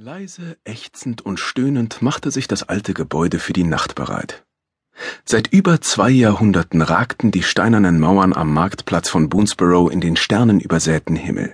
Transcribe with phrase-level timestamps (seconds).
[0.00, 4.44] Leise, ächzend und stöhnend machte sich das alte Gebäude für die Nacht bereit.
[5.24, 11.16] Seit über zwei Jahrhunderten ragten die steinernen Mauern am Marktplatz von Boonesborough in den sternenübersäten
[11.16, 11.52] Himmel.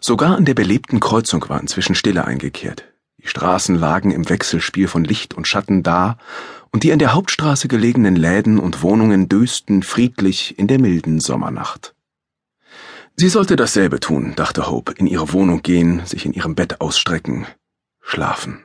[0.00, 2.84] Sogar an der belebten Kreuzung war inzwischen Stille eingekehrt.
[3.18, 6.18] Die Straßen lagen im Wechselspiel von Licht und Schatten da,
[6.70, 11.93] und die an der Hauptstraße gelegenen Läden und Wohnungen dösten friedlich in der milden Sommernacht.
[13.16, 17.46] Sie sollte dasselbe tun, dachte Hope, in ihre Wohnung gehen, sich in ihrem Bett ausstrecken,
[18.00, 18.60] schlafen.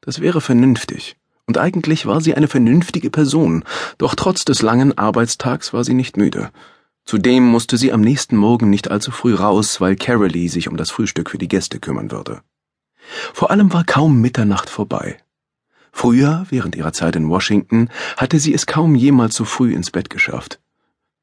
[0.00, 1.16] Das wäre vernünftig.
[1.46, 3.64] Und eigentlich war sie eine vernünftige Person,
[3.98, 6.50] doch trotz des langen Arbeitstags war sie nicht müde.
[7.04, 10.92] Zudem musste sie am nächsten Morgen nicht allzu früh raus, weil Carolee sich um das
[10.92, 12.42] Frühstück für die Gäste kümmern würde.
[13.34, 15.18] Vor allem war kaum Mitternacht vorbei.
[15.90, 20.08] Früher, während ihrer Zeit in Washington, hatte sie es kaum jemals so früh ins Bett
[20.08, 20.60] geschafft.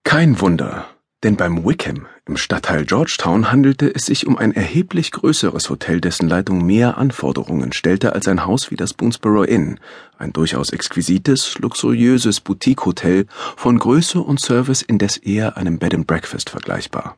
[0.04, 0.86] Kein Wunder,
[1.24, 6.30] denn beim Wickham im Stadtteil Georgetown handelte es sich um ein erheblich größeres Hotel, dessen
[6.30, 9.80] Leitung mehr Anforderungen stellte als ein Haus wie das Boonesborough Inn,
[10.18, 13.26] ein durchaus exquisites, luxuriöses Boutique-Hotel,
[13.58, 17.18] von Größe und Service indes eher einem Bed and Breakfast vergleichbar.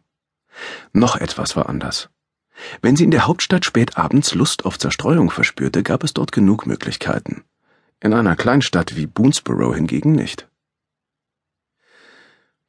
[0.94, 2.10] Noch etwas war anders.
[2.82, 6.66] Wenn sie in der Hauptstadt spät abends Lust auf Zerstreuung verspürte, gab es dort genug
[6.66, 7.44] Möglichkeiten.
[8.00, 10.48] In einer Kleinstadt wie Boonesborough hingegen nicht.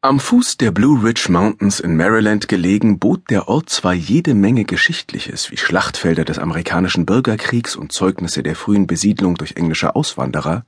[0.05, 4.65] Am Fuß der Blue Ridge Mountains in Maryland gelegen, bot der Ort zwar jede Menge
[4.65, 10.65] Geschichtliches wie Schlachtfelder des amerikanischen Bürgerkriegs und Zeugnisse der frühen Besiedlung durch englische Auswanderer,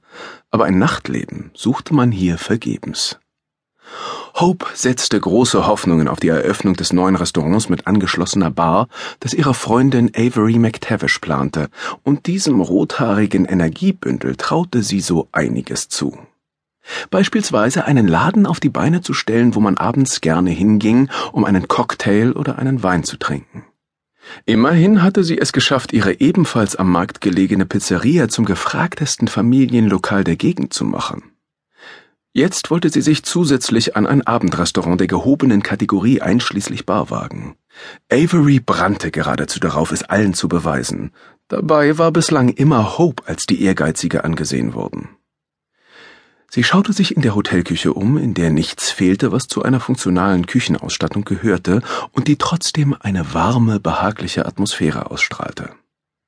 [0.52, 3.18] aber ein Nachtleben suchte man hier vergebens.
[4.34, 8.86] Hope setzte große Hoffnungen auf die Eröffnung des neuen Restaurants mit angeschlossener Bar,
[9.18, 11.70] das ihre Freundin Avery McTavish plante,
[12.04, 16.16] und diesem rothaarigen Energiebündel traute sie so einiges zu.
[17.10, 21.68] Beispielsweise einen Laden auf die Beine zu stellen, wo man abends gerne hinging, um einen
[21.68, 23.64] Cocktail oder einen Wein zu trinken.
[24.46, 30.36] Immerhin hatte sie es geschafft, ihre ebenfalls am Markt gelegene Pizzeria zum gefragtesten Familienlokal der
[30.36, 31.22] Gegend zu machen.
[32.36, 37.54] Jetzt wollte sie sich zusätzlich an ein Abendrestaurant der gehobenen Kategorie einschließlich Bar wagen.
[38.10, 41.12] Avery brannte geradezu darauf, es allen zu beweisen.
[41.46, 45.10] Dabei war bislang immer Hope als die Ehrgeizige angesehen worden.
[46.50, 50.46] Sie schaute sich in der Hotelküche um, in der nichts fehlte, was zu einer funktionalen
[50.46, 51.82] Küchenausstattung gehörte
[52.12, 55.70] und die trotzdem eine warme, behagliche Atmosphäre ausstrahlte.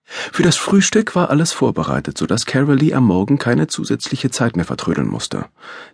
[0.06, 4.64] Für das Frühstück war alles vorbereitet, so dass Carolee am Morgen keine zusätzliche Zeit mehr
[4.64, 5.46] vertrödeln musste.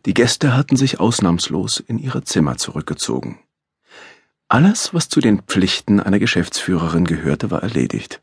[0.07, 3.39] Die Gäste hatten sich ausnahmslos in ihre Zimmer zurückgezogen.
[4.49, 8.22] Alles, was zu den Pflichten einer Geschäftsführerin gehörte, war erledigt.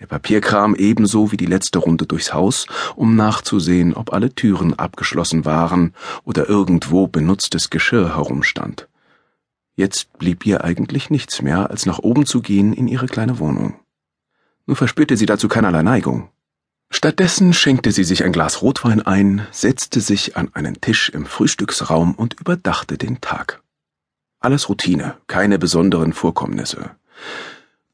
[0.00, 2.66] Der Papierkram ebenso wie die letzte Runde durchs Haus,
[2.96, 5.94] um nachzusehen, ob alle Türen abgeschlossen waren
[6.24, 8.88] oder irgendwo benutztes Geschirr herumstand.
[9.76, 13.78] Jetzt blieb ihr eigentlich nichts mehr, als nach oben zu gehen in ihre kleine Wohnung.
[14.66, 16.28] Nur verspürte sie dazu keinerlei Neigung.
[16.90, 22.14] Stattdessen schenkte sie sich ein Glas Rotwein ein, setzte sich an einen Tisch im Frühstücksraum
[22.14, 23.62] und überdachte den Tag.
[24.40, 26.90] Alles Routine, keine besonderen Vorkommnisse.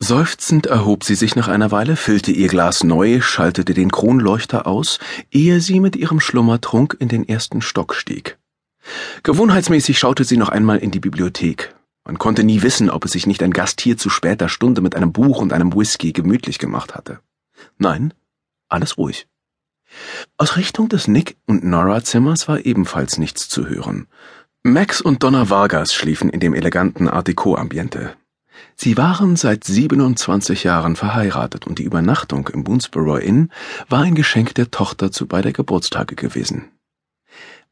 [0.02, 4.98] Seufzend erhob sie sich nach einer Weile, füllte ihr Glas neu, schaltete den Kronleuchter aus,
[5.30, 8.38] ehe sie mit ihrem Schlummertrunk in den ersten Stock stieg.
[9.22, 11.74] Gewohnheitsmäßig schaute sie noch einmal in die Bibliothek.
[12.04, 14.96] Man konnte nie wissen, ob es sich nicht ein Gast hier zu später Stunde mit
[14.96, 17.20] einem Buch und einem Whisky gemütlich gemacht hatte.
[17.76, 18.14] Nein,
[18.70, 19.28] alles ruhig.
[20.38, 24.06] Aus Richtung des Nick und Nora Zimmers war ebenfalls nichts zu hören.
[24.62, 28.16] Max und Donna Vargas schliefen in dem eleganten Art Deco-Ambiente.
[28.76, 33.50] Sie waren seit 27 Jahren verheiratet und die Übernachtung im Boonesborough Inn
[33.88, 36.70] war ein Geschenk der Tochter zu beider Geburtstage gewesen.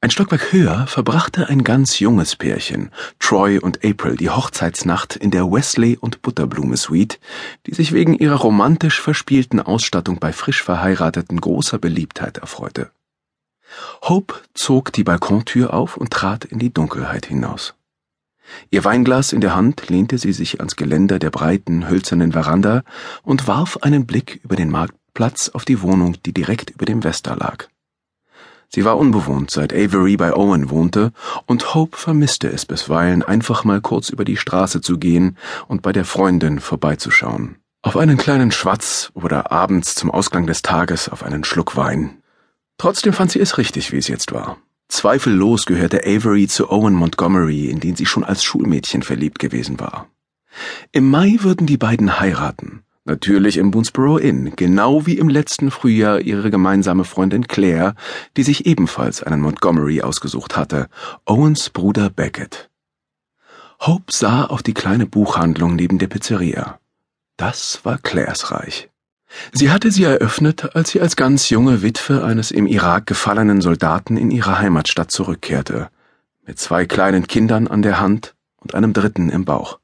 [0.00, 5.50] Ein Stockwerk höher verbrachte ein ganz junges Pärchen, Troy und April, die Hochzeitsnacht in der
[5.50, 7.18] Wesley und Butterblume Suite,
[7.66, 12.92] die sich wegen ihrer romantisch verspielten Ausstattung bei frisch Verheirateten großer Beliebtheit erfreute.
[14.02, 17.74] Hope zog die Balkontür auf und trat in die Dunkelheit hinaus.
[18.70, 22.82] Ihr Weinglas in der Hand lehnte sie sich ans Geländer der breiten, hölzernen Veranda
[23.22, 27.34] und warf einen Blick über den Marktplatz auf die Wohnung, die direkt über dem Vesta
[27.34, 27.68] lag.
[28.70, 31.12] Sie war unbewohnt, seit Avery bei Owen wohnte,
[31.46, 35.38] und Hope vermisste es bisweilen, einfach mal kurz über die Straße zu gehen
[35.68, 37.56] und bei der Freundin vorbeizuschauen.
[37.80, 42.18] Auf einen kleinen Schwatz oder abends zum Ausgang des Tages auf einen Schluck Wein.
[42.76, 44.58] Trotzdem fand sie es richtig, wie es jetzt war.
[44.88, 50.08] Zweifellos gehörte Avery zu Owen Montgomery, in den sie schon als Schulmädchen verliebt gewesen war.
[50.92, 56.20] Im Mai würden die beiden heiraten, natürlich im Boonesborough Inn, genau wie im letzten Frühjahr
[56.20, 57.94] ihre gemeinsame Freundin Claire,
[58.36, 60.88] die sich ebenfalls einen Montgomery ausgesucht hatte,
[61.26, 62.70] Owens Bruder Beckett.
[63.80, 66.80] Hope sah auf die kleine Buchhandlung neben der Pizzeria.
[67.36, 68.90] Das war Claires Reich.
[69.52, 74.16] Sie hatte sie eröffnet, als sie als ganz junge Witwe eines im Irak gefallenen Soldaten
[74.16, 75.90] in ihre Heimatstadt zurückkehrte,
[76.46, 79.78] mit zwei kleinen Kindern an der Hand und einem dritten im Bauch.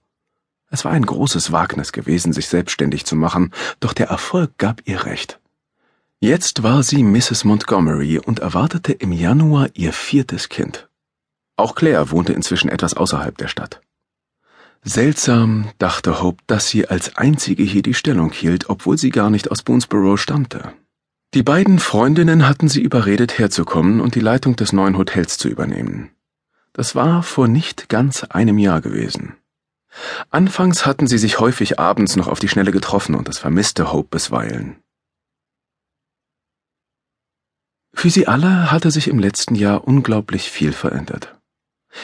[0.70, 5.04] Es war ein großes Wagnis gewesen, sich selbstständig zu machen, doch der Erfolg gab ihr
[5.04, 5.38] recht.
[6.20, 7.44] Jetzt war sie Mrs.
[7.44, 10.88] Montgomery und erwartete im Januar ihr viertes Kind.
[11.56, 13.82] Auch Claire wohnte inzwischen etwas außerhalb der Stadt.
[14.86, 19.50] Seltsam, dachte Hope, dass sie als einzige hier die Stellung hielt, obwohl sie gar nicht
[19.50, 20.74] aus Boonesborough stammte.
[21.32, 26.10] Die beiden Freundinnen hatten sie überredet, herzukommen und die Leitung des neuen Hotels zu übernehmen.
[26.74, 29.36] Das war vor nicht ganz einem Jahr gewesen.
[30.28, 34.08] Anfangs hatten sie sich häufig abends noch auf die Schnelle getroffen und das vermisste Hope
[34.10, 34.76] bisweilen.
[37.94, 41.34] Für sie alle hatte sich im letzten Jahr unglaublich viel verändert.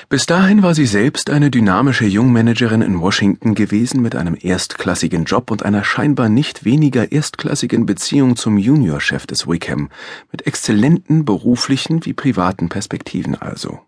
[0.09, 5.51] Bis dahin war sie selbst eine dynamische Jungmanagerin in Washington gewesen mit einem erstklassigen Job
[5.51, 9.91] und einer scheinbar nicht weniger erstklassigen Beziehung zum Juniorchef des Wickham,
[10.33, 13.81] mit exzellenten beruflichen wie privaten Perspektiven also.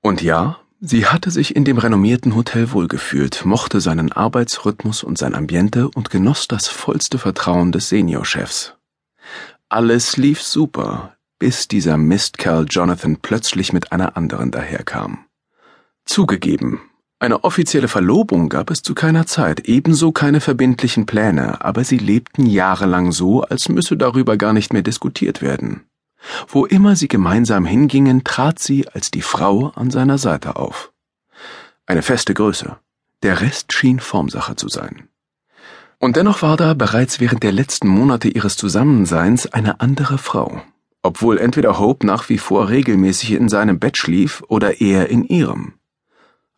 [0.00, 5.34] Und ja, sie hatte sich in dem renommierten Hotel wohlgefühlt, mochte seinen Arbeitsrhythmus und sein
[5.34, 8.74] Ambiente und genoss das vollste Vertrauen des Seniorchefs.
[9.68, 15.24] Alles lief super, bis dieser Mistkerl Jonathan plötzlich mit einer anderen daherkam.
[16.04, 16.80] Zugegeben,
[17.18, 22.46] eine offizielle Verlobung gab es zu keiner Zeit, ebenso keine verbindlichen Pläne, aber sie lebten
[22.46, 25.84] jahrelang so, als müsse darüber gar nicht mehr diskutiert werden.
[26.46, 30.92] Wo immer sie gemeinsam hingingen, trat sie als die Frau an seiner Seite auf.
[31.86, 32.76] Eine feste Größe.
[33.22, 35.08] Der Rest schien Formsache zu sein.
[35.98, 40.62] Und dennoch war da bereits während der letzten Monate ihres Zusammenseins eine andere Frau,
[41.02, 45.74] obwohl entweder Hope nach wie vor regelmäßig in seinem Bett schlief oder er in ihrem.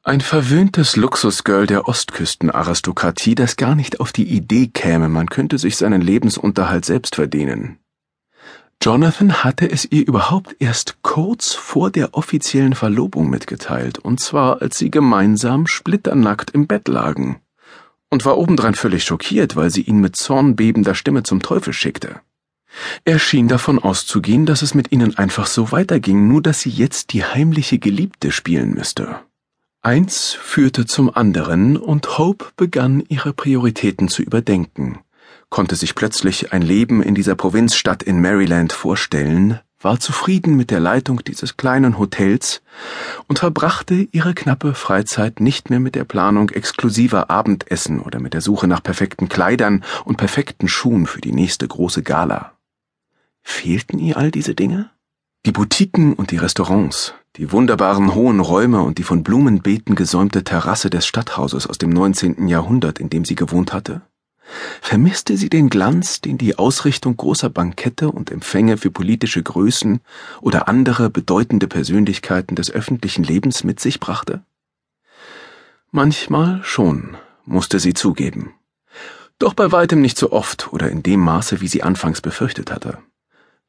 [0.04, 5.76] Ein verwöhntes Luxusgirl der Ostküstenaristokratie, das gar nicht auf die Idee käme, man könnte sich
[5.76, 7.78] seinen Lebensunterhalt selbst verdienen.
[8.82, 14.76] Jonathan hatte es ihr überhaupt erst kurz vor der offiziellen Verlobung mitgeteilt, und zwar als
[14.76, 17.40] sie gemeinsam splitternackt im Bett lagen,
[18.10, 22.22] und war obendrein völlig schockiert, weil sie ihn mit zornbebender Stimme zum Teufel schickte.
[23.04, 27.12] Er schien davon auszugehen, dass es mit ihnen einfach so weiterging, nur dass sie jetzt
[27.12, 29.20] die heimliche Geliebte spielen müsste.
[29.82, 35.00] Eins führte zum anderen, und Hope begann ihre Prioritäten zu überdenken
[35.52, 40.80] konnte sich plötzlich ein Leben in dieser Provinzstadt in Maryland vorstellen, war zufrieden mit der
[40.80, 42.62] Leitung dieses kleinen Hotels
[43.28, 48.40] und verbrachte ihre knappe Freizeit nicht mehr mit der Planung exklusiver Abendessen oder mit der
[48.40, 52.52] Suche nach perfekten Kleidern und perfekten Schuhen für die nächste große Gala.
[53.42, 54.90] Fehlten ihr all diese Dinge?
[55.44, 60.90] Die Boutiquen und die Restaurants, die wunderbaren hohen Räume und die von Blumenbeeten gesäumte Terrasse
[60.90, 62.48] des Stadthauses aus dem 19.
[62.48, 64.02] Jahrhundert, in dem sie gewohnt hatte?
[64.80, 70.00] vermisste sie den Glanz, den die Ausrichtung großer Bankette und Empfänge für politische Größen
[70.40, 74.42] oder andere bedeutende Persönlichkeiten des öffentlichen Lebens mit sich brachte?
[75.90, 78.54] Manchmal schon, musste sie zugeben.
[79.38, 82.98] Doch bei weitem nicht so oft oder in dem Maße, wie sie anfangs befürchtet hatte.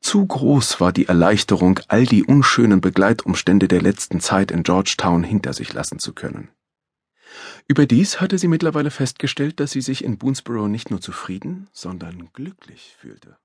[0.04, 5.54] Zu groß war die Erleichterung, all die unschönen Begleitumstände der letzten Zeit in Georgetown hinter
[5.54, 6.50] sich lassen zu können.
[7.68, 12.96] Überdies hatte sie mittlerweile festgestellt, dass sie sich in Boonesborough nicht nur zufrieden, sondern glücklich
[13.00, 13.38] fühlte.